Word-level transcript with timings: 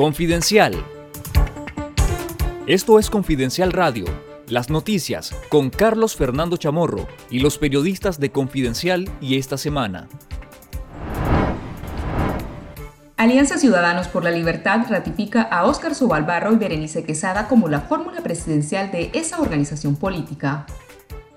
Confidencial. 0.00 0.82
Esto 2.66 2.98
es 2.98 3.10
Confidencial 3.10 3.70
Radio, 3.70 4.06
las 4.48 4.70
noticias 4.70 5.36
con 5.50 5.68
Carlos 5.68 6.16
Fernando 6.16 6.56
Chamorro 6.56 7.06
y 7.28 7.40
los 7.40 7.58
periodistas 7.58 8.18
de 8.18 8.32
Confidencial 8.32 9.10
y 9.20 9.36
esta 9.36 9.58
semana. 9.58 10.08
Alianza 13.18 13.58
Ciudadanos 13.58 14.08
por 14.08 14.24
la 14.24 14.30
Libertad 14.30 14.86
ratifica 14.88 15.42
a 15.42 15.66
Óscar 15.66 15.94
Sobalbarro 15.94 16.54
y 16.54 16.56
Berenice 16.56 17.04
Quesada 17.04 17.46
como 17.46 17.68
la 17.68 17.80
fórmula 17.80 18.22
presidencial 18.22 18.90
de 18.90 19.10
esa 19.12 19.38
organización 19.38 19.96
política. 19.96 20.64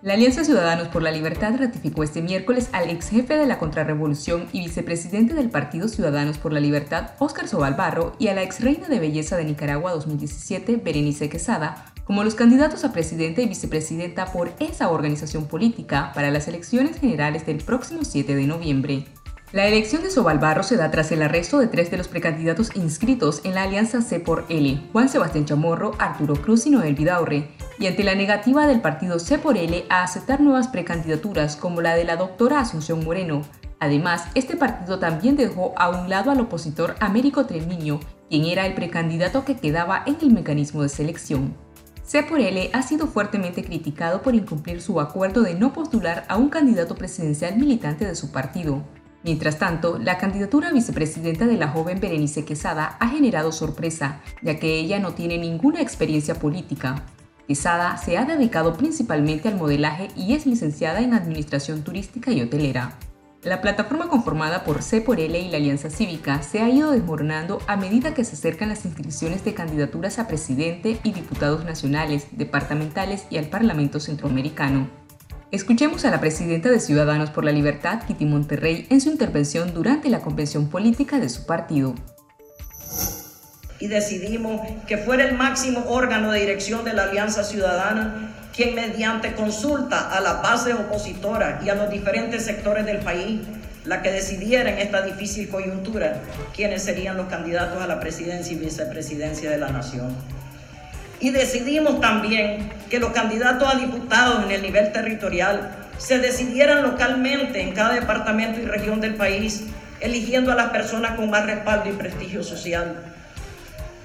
La 0.00 0.14
Alianza 0.14 0.44
Ciudadanos 0.44 0.86
por 0.86 1.02
la 1.02 1.10
Libertad 1.10 1.54
ratificó 1.58 2.04
este 2.04 2.22
miércoles 2.22 2.68
al 2.70 2.88
ex 2.88 3.08
jefe 3.08 3.36
de 3.36 3.48
la 3.48 3.58
contrarrevolución 3.58 4.46
y 4.52 4.60
vicepresidente 4.60 5.34
del 5.34 5.50
Partido 5.50 5.88
Ciudadanos 5.88 6.38
por 6.38 6.52
la 6.52 6.60
Libertad, 6.60 7.10
Óscar 7.18 7.48
Sobalbarro, 7.48 8.12
y 8.16 8.28
a 8.28 8.34
la 8.34 8.44
ex 8.44 8.60
reina 8.60 8.86
de 8.86 9.00
belleza 9.00 9.36
de 9.36 9.44
Nicaragua 9.44 9.90
2017, 9.90 10.76
Berenice 10.76 11.28
Quesada, 11.28 11.92
como 12.04 12.22
los 12.22 12.36
candidatos 12.36 12.84
a 12.84 12.92
presidente 12.92 13.42
y 13.42 13.48
vicepresidenta 13.48 14.30
por 14.30 14.52
esa 14.60 14.88
organización 14.88 15.46
política 15.46 16.12
para 16.14 16.30
las 16.30 16.46
elecciones 16.46 17.00
generales 17.00 17.44
del 17.44 17.58
próximo 17.58 18.04
7 18.04 18.36
de 18.36 18.46
noviembre. 18.46 19.04
La 19.50 19.66
elección 19.66 20.02
de 20.02 20.10
Sobalbarro 20.10 20.62
se 20.62 20.76
da 20.76 20.92
tras 20.92 21.10
el 21.10 21.22
arresto 21.22 21.58
de 21.58 21.66
tres 21.66 21.90
de 21.90 21.96
los 21.96 22.06
precandidatos 22.06 22.70
inscritos 22.76 23.40
en 23.44 23.54
la 23.54 23.62
alianza 23.62 24.02
C 24.02 24.20
por 24.20 24.44
L, 24.48 24.80
Juan 24.92 25.08
Sebastián 25.08 25.44
Chamorro, 25.46 25.92
Arturo 25.98 26.36
Cruz 26.36 26.66
y 26.66 26.70
Noel 26.70 26.94
Vidaurre, 26.94 27.48
y 27.78 27.86
ante 27.86 28.04
la 28.04 28.14
negativa 28.14 28.66
del 28.66 28.80
partido 28.80 29.18
C 29.18 29.38
por 29.38 29.56
L 29.56 29.84
a 29.88 30.02
aceptar 30.02 30.40
nuevas 30.40 30.68
precandidaturas 30.68 31.56
como 31.56 31.80
la 31.80 31.94
de 31.94 32.04
la 32.04 32.16
doctora 32.16 32.60
Asunción 32.60 33.04
Moreno. 33.04 33.42
Además, 33.80 34.24
este 34.34 34.56
partido 34.56 34.98
también 34.98 35.36
dejó 35.36 35.72
a 35.76 35.88
un 35.90 36.08
lado 36.08 36.30
al 36.30 36.40
opositor 36.40 36.96
Américo 37.00 37.46
Treviño, 37.46 38.00
quien 38.28 38.44
era 38.44 38.66
el 38.66 38.74
precandidato 38.74 39.44
que 39.44 39.56
quedaba 39.56 40.02
en 40.06 40.16
el 40.20 40.32
mecanismo 40.32 40.82
de 40.82 40.88
selección. 40.88 41.54
C 42.02 42.22
por 42.22 42.40
L 42.40 42.70
ha 42.72 42.82
sido 42.82 43.06
fuertemente 43.06 43.62
criticado 43.62 44.22
por 44.22 44.34
incumplir 44.34 44.80
su 44.80 45.00
acuerdo 45.00 45.42
de 45.42 45.54
no 45.54 45.72
postular 45.72 46.24
a 46.28 46.36
un 46.36 46.48
candidato 46.48 46.94
presidencial 46.94 47.56
militante 47.56 48.06
de 48.06 48.14
su 48.14 48.32
partido. 48.32 48.82
Mientras 49.22 49.58
tanto, 49.58 49.98
la 49.98 50.16
candidatura 50.16 50.72
vicepresidenta 50.72 51.46
de 51.46 51.56
la 51.56 51.68
joven 51.68 52.00
Berenice 52.00 52.44
Quesada 52.44 52.96
ha 52.98 53.08
generado 53.08 53.52
sorpresa, 53.52 54.20
ya 54.42 54.58
que 54.58 54.78
ella 54.78 55.00
no 55.00 55.12
tiene 55.12 55.38
ninguna 55.38 55.82
experiencia 55.82 56.36
política. 56.36 57.04
Quesada 57.48 57.96
se 57.96 58.18
ha 58.18 58.26
dedicado 58.26 58.76
principalmente 58.76 59.48
al 59.48 59.56
modelaje 59.56 60.08
y 60.14 60.34
es 60.34 60.44
licenciada 60.44 61.00
en 61.00 61.14
Administración 61.14 61.82
Turística 61.82 62.30
y 62.30 62.42
Hotelera. 62.42 62.98
La 63.42 63.62
plataforma 63.62 64.08
conformada 64.08 64.64
por 64.64 64.82
C 64.82 65.00
por 65.00 65.18
L 65.18 65.40
y 65.40 65.48
la 65.48 65.56
Alianza 65.56 65.88
Cívica 65.88 66.42
se 66.42 66.60
ha 66.60 66.68
ido 66.68 66.90
desmoronando 66.90 67.62
a 67.66 67.78
medida 67.78 68.12
que 68.12 68.24
se 68.24 68.34
acercan 68.34 68.68
las 68.68 68.84
inscripciones 68.84 69.46
de 69.46 69.54
candidaturas 69.54 70.18
a 70.18 70.28
presidente 70.28 71.00
y 71.02 71.12
diputados 71.12 71.64
nacionales, 71.64 72.26
departamentales 72.32 73.24
y 73.30 73.38
al 73.38 73.46
Parlamento 73.46 73.98
Centroamericano. 73.98 74.90
Escuchemos 75.50 76.04
a 76.04 76.10
la 76.10 76.20
presidenta 76.20 76.68
de 76.68 76.80
Ciudadanos 76.80 77.30
por 77.30 77.46
la 77.46 77.52
Libertad, 77.52 78.02
Kitty 78.06 78.26
Monterrey, 78.26 78.86
en 78.90 79.00
su 79.00 79.08
intervención 79.08 79.72
durante 79.72 80.10
la 80.10 80.20
convención 80.20 80.68
política 80.68 81.18
de 81.18 81.30
su 81.30 81.46
partido. 81.46 81.94
Y 83.80 83.86
decidimos 83.86 84.60
que 84.86 84.98
fuera 84.98 85.24
el 85.24 85.36
máximo 85.36 85.84
órgano 85.88 86.32
de 86.32 86.40
dirección 86.40 86.84
de 86.84 86.94
la 86.94 87.04
Alianza 87.04 87.44
Ciudadana 87.44 88.28
quien 88.58 88.74
mediante 88.74 89.34
consulta 89.34 90.10
a 90.10 90.20
las 90.20 90.42
bases 90.42 90.74
opositoras 90.74 91.64
y 91.64 91.70
a 91.70 91.76
los 91.76 91.90
diferentes 91.90 92.44
sectores 92.44 92.86
del 92.86 92.98
país, 92.98 93.40
la 93.84 94.02
que 94.02 94.10
decidiera 94.10 94.70
en 94.70 94.78
esta 94.78 95.02
difícil 95.02 95.48
coyuntura 95.48 96.20
quiénes 96.56 96.82
serían 96.82 97.16
los 97.16 97.28
candidatos 97.28 97.80
a 97.80 97.86
la 97.86 98.00
presidencia 98.00 98.52
y 98.52 98.56
vicepresidencia 98.56 99.48
de 99.48 99.58
la 99.58 99.68
nación. 99.68 100.12
Y 101.20 101.30
decidimos 101.30 102.00
también 102.00 102.68
que 102.90 102.98
los 102.98 103.12
candidatos 103.12 103.72
a 103.72 103.78
diputados 103.78 104.44
en 104.44 104.50
el 104.50 104.62
nivel 104.62 104.90
territorial 104.90 105.70
se 105.96 106.18
decidieran 106.18 106.82
localmente 106.82 107.60
en 107.60 107.72
cada 107.74 107.94
departamento 107.94 108.60
y 108.60 108.64
región 108.64 109.00
del 109.00 109.14
país, 109.14 109.66
eligiendo 110.00 110.50
a 110.50 110.56
las 110.56 110.70
personas 110.70 111.12
con 111.12 111.30
más 111.30 111.46
respaldo 111.46 111.90
y 111.90 111.92
prestigio 111.92 112.42
social. 112.42 113.14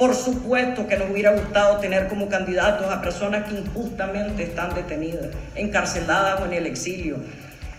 Por 0.00 0.14
supuesto 0.14 0.86
que 0.88 0.96
nos 0.96 1.10
hubiera 1.10 1.32
gustado 1.32 1.76
tener 1.76 2.08
como 2.08 2.30
candidatos 2.30 2.86
a 2.90 3.02
personas 3.02 3.46
que 3.46 3.58
injustamente 3.58 4.44
están 4.44 4.74
detenidas, 4.74 5.26
encarceladas 5.54 6.40
o 6.40 6.46
en 6.46 6.54
el 6.54 6.64
exilio. 6.64 7.18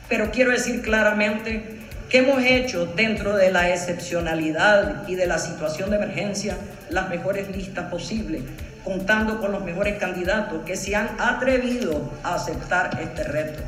Pero 0.08 0.30
quiero 0.30 0.52
decir 0.52 0.84
claramente 0.84 1.80
que 2.09 2.20
hemos 2.20 2.44
hecho 2.44 2.86
dentro 2.86 3.36
de 3.36 3.52
la 3.52 3.72
excepcionalidad 3.72 5.08
y 5.08 5.16
de 5.16 5.26
la 5.26 5.40
situación 5.40 5.90
de 5.90 5.96
emergencia 5.96 6.58
las 6.92 7.09
mejores 7.09 7.50
listas 7.50 7.90
posibles 7.90 8.44
contando 8.84 9.42
con 9.42 9.52
los 9.52 9.64
mejores 9.64 9.98
candidatos 9.98 10.64
que 10.64 10.76
se 10.76 10.96
han 10.96 11.09
atrevido 11.18 12.12
a 12.22 12.36
aceptar 12.36 13.00
este 13.02 13.24
reto. 13.24 13.64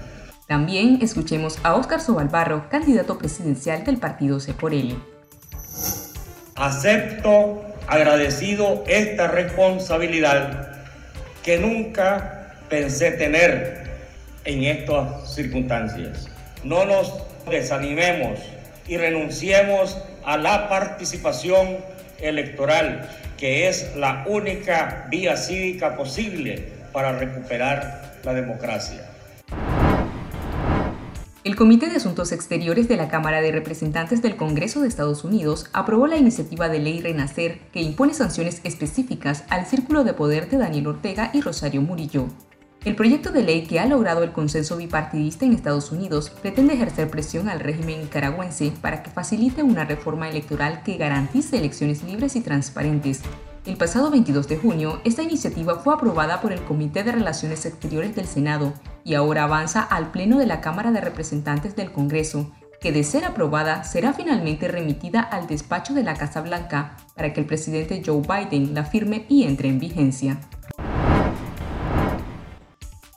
También 0.47 0.99
escuchemos 1.01 1.57
a 1.63 1.73
Óscar 1.73 2.01
Sobalbarro, 2.01 2.69
candidato 2.69 3.17
presidencial 3.17 3.83
del 3.83 3.97
partido 3.97 4.39
C 4.39 4.53
por 4.53 4.75
L. 4.75 4.95
Acepto 6.55 7.72
agradecido 7.87 8.83
esta 8.87 9.27
responsabilidad 9.27 10.69
que 11.43 11.57
nunca 11.57 12.53
pensé 12.69 13.11
tener 13.11 13.83
en 14.45 14.63
estas 14.63 15.33
circunstancias. 15.33 16.27
No 16.63 16.85
nos 16.85 17.13
desanimemos 17.49 18.39
y 18.87 18.97
renunciemos 18.97 19.97
a 20.25 20.37
la 20.37 20.69
participación 20.69 21.77
electoral 22.19 23.09
que 23.37 23.67
es 23.67 23.95
la 23.95 24.23
única 24.27 25.07
vía 25.09 25.35
cívica 25.35 25.95
posible 25.95 26.69
para 26.93 27.11
recuperar 27.11 28.13
la 28.23 28.33
democracia. 28.33 29.12
El 31.43 31.57
Comité 31.57 31.89
de 31.89 31.97
Asuntos 31.97 32.31
Exteriores 32.31 32.87
de 32.87 32.95
la 32.95 33.09
Cámara 33.09 33.41
de 33.41 33.51
Representantes 33.51 34.21
del 34.21 34.37
Congreso 34.37 34.79
de 34.79 34.87
Estados 34.87 35.25
Unidos 35.25 35.65
aprobó 35.73 36.07
la 36.07 36.15
iniciativa 36.15 36.69
de 36.69 36.79
ley 36.79 37.01
Renacer 37.01 37.59
que 37.73 37.81
impone 37.81 38.13
sanciones 38.13 38.61
específicas 38.63 39.43
al 39.49 39.65
círculo 39.65 40.05
de 40.05 40.13
poder 40.13 40.49
de 40.49 40.57
Daniel 40.57 40.87
Ortega 40.87 41.31
y 41.33 41.41
Rosario 41.41 41.81
Murillo. 41.81 42.27
El 42.85 42.95
proyecto 42.95 43.33
de 43.33 43.43
ley 43.43 43.63
que 43.65 43.81
ha 43.81 43.85
logrado 43.85 44.23
el 44.23 44.31
consenso 44.31 44.77
bipartidista 44.77 45.43
en 45.43 45.51
Estados 45.51 45.91
Unidos 45.91 46.29
pretende 46.29 46.75
ejercer 46.75 47.09
presión 47.09 47.49
al 47.49 47.59
régimen 47.59 47.99
nicaragüense 47.99 48.71
para 48.79 49.03
que 49.03 49.11
facilite 49.11 49.63
una 49.63 49.83
reforma 49.83 50.29
electoral 50.29 50.81
que 50.83 50.95
garantice 50.95 51.57
elecciones 51.57 52.03
libres 52.03 52.37
y 52.37 52.41
transparentes. 52.41 53.19
El 53.65 53.75
pasado 53.75 54.09
22 54.11 54.47
de 54.47 54.57
junio, 54.57 55.01
esta 55.03 55.23
iniciativa 55.23 55.75
fue 55.75 55.93
aprobada 55.93 56.39
por 56.39 56.53
el 56.53 56.63
Comité 56.63 57.03
de 57.03 57.11
Relaciones 57.11 57.65
Exteriores 57.65 58.15
del 58.15 58.27
Senado 58.27 58.73
y 59.03 59.15
ahora 59.15 59.43
avanza 59.43 59.81
al 59.81 60.11
Pleno 60.11 60.37
de 60.37 60.45
la 60.45 60.61
Cámara 60.61 60.91
de 60.91 61.01
Representantes 61.01 61.75
del 61.75 61.91
Congreso, 61.91 62.51
que 62.79 62.91
de 62.91 63.03
ser 63.03 63.23
aprobada 63.25 63.83
será 63.83 64.13
finalmente 64.13 64.67
remitida 64.67 65.21
al 65.21 65.47
despacho 65.47 65.93
de 65.93 66.03
la 66.03 66.15
Casa 66.15 66.41
Blanca 66.41 66.97
para 67.15 67.31
que 67.33 67.39
el 67.39 67.45
presidente 67.45 68.01
Joe 68.05 68.21
Biden 68.21 68.73
la 68.73 68.83
firme 68.83 69.25
y 69.29 69.43
entre 69.43 69.69
en 69.69 69.79
vigencia. 69.79 70.39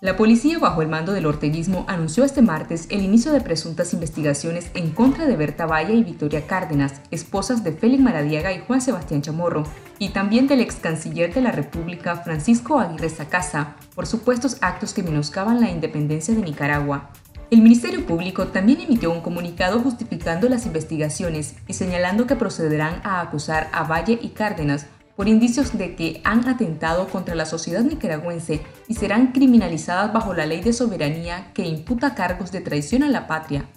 La 0.07 0.17
policía 0.17 0.61
bajo 0.61 0.83
el 0.83 0.89
mando 0.89 1.13
del 1.13 1.27
orteguismo 1.27 1.85
anunció 1.89 2.23
este 2.23 2.41
martes 2.41 2.87
el 2.91 3.03
inicio 3.03 3.33
de 3.33 3.41
presuntas 3.41 3.93
investigaciones 3.93 4.71
en 4.75 4.93
contra 4.93 5.27
de 5.27 5.35
Berta 5.35 5.67
Valle 5.67 5.95
y 5.95 6.05
Victoria 6.05 6.47
Cárdenas, 6.47 7.01
esposas 7.11 7.65
de 7.65 7.73
Félix 7.73 8.05
Maradiaga 8.05 8.53
y 8.53 8.61
Juan 8.61 8.81
Sebastián 8.81 9.21
Chamorro, 9.21 9.65
y 9.99 10.11
también 10.11 10.47
del 10.47 10.61
ex 10.61 10.77
canciller 10.77 11.35
de 11.35 11.41
la 11.41 11.51
República 11.51 12.15
Francisco 12.19 12.79
Aguirre 12.79 13.09
Sacasa, 13.09 13.75
por 13.97 14.07
supuestos 14.07 14.59
actos 14.61 14.95
que 14.95 15.03
menoscaban 15.03 15.61
la 15.61 15.73
independencia 15.73 16.33
de 16.37 16.43
Nicaragua. 16.43 17.11
El 17.51 17.63
Ministerio 17.63 18.07
Público 18.07 18.47
también 18.47 18.83
emitió 18.83 19.11
un 19.11 19.23
comunicado 19.23 19.81
justificando 19.81 20.49
las 20.49 20.67
investigaciones 20.67 21.57
y 21.67 21.75
señalando 21.75 22.29
que 22.29 22.37
procederán 22.37 23.01
a 23.03 23.21
acusar 23.21 23.69
a 23.73 23.83
Valle 23.83 24.21
y 24.23 24.29
Cárdenas 24.29 24.87
por 25.17 25.29
indicios 25.29 25.77
de 25.77 25.97
que 25.97 26.21
han 26.25 26.47
atentado 26.49 27.09
contra 27.09 27.35
la 27.35 27.47
sociedad 27.47 27.83
nicaragüense 27.83 28.61
y 28.87 28.95
serán 28.95 29.33
criminalizadas 29.33 30.13
bajo 30.13 30.35
la 30.35 30.47
ley 30.47 30.61
de 30.61 30.73
soberanía 30.73 31.53
que 31.55 31.67
imputa 31.67 32.15
cargos 32.15 32.53
de 32.53 32.61
traición 32.61 33.03
a 33.03 33.09
la 33.09 33.27
patria. 33.27 33.69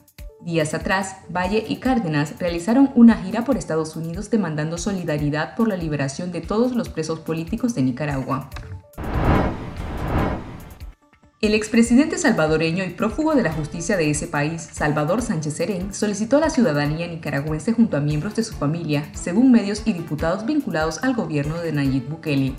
Días 0.41 0.74
atrás, 0.74 1.18
Valle 1.36 1.65
y 1.68 1.77
Cárdenas 1.77 2.36
realizaron 2.39 2.91
una 2.95 3.15
gira 3.15 3.44
por 3.44 3.57
Estados 3.57 3.95
Unidos 3.95 4.30
demandando 4.30 4.77
solidaridad 4.77 5.56
por 5.56 5.68
la 5.68 5.75
liberación 5.75 6.31
de 6.31 6.41
todos 6.41 6.75
los 6.75 6.89
presos 6.89 7.19
políticos 7.19 7.75
de 7.75 7.81
Nicaragua. 7.81 8.50
El 11.41 11.53
expresidente 11.53 12.18
salvadoreño 12.18 12.83
y 12.83 12.89
prófugo 12.89 13.33
de 13.33 13.44
la 13.44 13.53
justicia 13.53 13.95
de 13.95 14.09
ese 14.09 14.27
país, 14.27 14.62
Salvador 14.74 15.21
Sánchez 15.21 15.53
Serén, 15.53 15.94
solicitó 15.94 16.38
la 16.38 16.50
ciudadanía 16.50 17.07
nicaragüense 17.07 17.71
junto 17.71 17.95
a 17.95 18.01
miembros 18.01 18.36
de 18.36 18.44
su 18.44 18.56
familia, 18.56 19.09
según 19.13 19.50
medios 19.50 19.83
y 19.86 19.94
diputados 19.94 20.45
vinculados 20.45 21.01
al 21.01 21.13
gobierno 21.13 21.57
de 21.62 21.71
Nayib 21.71 22.09
Bukele. 22.09 22.56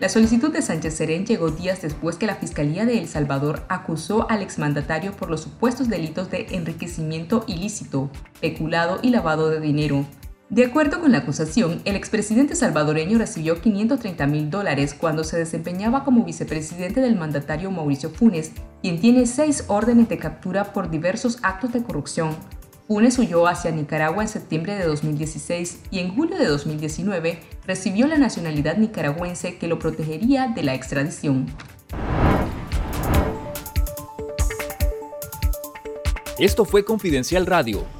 La 0.00 0.08
solicitud 0.08 0.52
de 0.52 0.60
Sánchez 0.60 0.94
Serén 0.94 1.24
llegó 1.24 1.52
días 1.52 1.82
después 1.82 2.16
que 2.16 2.26
la 2.26 2.34
Fiscalía 2.34 2.84
de 2.84 2.98
El 2.98 3.06
Salvador 3.06 3.62
acusó 3.68 4.28
al 4.28 4.42
exmandatario 4.42 5.12
por 5.12 5.30
los 5.30 5.42
supuestos 5.42 5.88
delitos 5.88 6.32
de 6.32 6.48
enriquecimiento 6.50 7.44
ilícito, 7.46 8.10
peculado 8.40 8.98
y 9.02 9.10
lavado 9.10 9.50
de 9.50 9.60
dinero. 9.60 10.04
De 10.50 10.64
acuerdo 10.64 11.00
con 11.00 11.12
la 11.12 11.18
acusación, 11.18 11.80
el 11.84 11.94
expresidente 11.94 12.56
salvadoreño 12.56 13.18
recibió 13.18 13.60
530 13.60 14.26
mil 14.26 14.50
dólares 14.50 14.96
cuando 14.98 15.22
se 15.22 15.38
desempeñaba 15.38 16.02
como 16.02 16.24
vicepresidente 16.24 17.00
del 17.00 17.14
mandatario 17.14 17.70
Mauricio 17.70 18.10
Funes, 18.10 18.50
quien 18.82 19.00
tiene 19.00 19.26
seis 19.26 19.62
órdenes 19.68 20.08
de 20.08 20.18
captura 20.18 20.72
por 20.72 20.90
diversos 20.90 21.38
actos 21.42 21.72
de 21.72 21.84
corrupción. 21.84 22.36
Funes 22.88 23.16
huyó 23.20 23.46
hacia 23.46 23.70
Nicaragua 23.70 24.24
en 24.24 24.28
septiembre 24.28 24.74
de 24.74 24.86
2016 24.86 25.82
y 25.92 26.00
en 26.00 26.12
julio 26.16 26.36
de 26.36 26.46
2019 26.46 27.38
recibió 27.64 28.08
la 28.08 28.18
nacionalidad 28.18 28.76
nicaragüense 28.76 29.56
que 29.56 29.68
lo 29.68 29.78
protegería 29.78 30.48
de 30.48 30.64
la 30.64 30.74
extradición. 30.74 31.46
Esto 36.40 36.64
fue 36.64 36.84
Confidencial 36.84 37.46
Radio 37.46 37.99